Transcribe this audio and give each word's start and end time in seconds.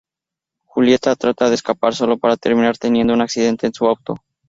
Juliette 0.65 1.15
trata 1.15 1.49
de 1.49 1.53
escapar 1.53 1.93
solo 1.93 2.17
para 2.17 2.35
terminar 2.35 2.75
teniendo 2.75 3.13
un 3.13 3.21
accidente 3.21 3.67
en 3.67 3.73
su 3.75 3.85
auto. 3.85 4.15